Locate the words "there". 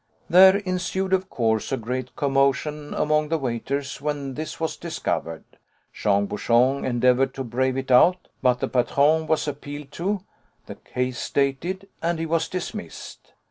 0.31-0.57